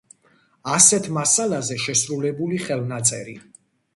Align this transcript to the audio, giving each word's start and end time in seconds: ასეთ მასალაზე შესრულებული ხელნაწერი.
ასეთ 0.77 1.09
მასალაზე 1.17 1.77
შესრულებული 1.83 2.61
ხელნაწერი. 2.65 3.37